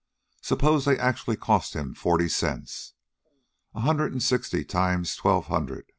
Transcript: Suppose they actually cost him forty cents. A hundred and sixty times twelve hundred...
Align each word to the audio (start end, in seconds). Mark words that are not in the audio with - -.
Suppose 0.41 0.85
they 0.85 0.97
actually 0.97 1.35
cost 1.37 1.75
him 1.75 1.93
forty 1.93 2.27
cents. 2.27 2.93
A 3.75 3.81
hundred 3.81 4.11
and 4.13 4.23
sixty 4.23 4.65
times 4.65 5.15
twelve 5.15 5.45
hundred... 5.45 5.85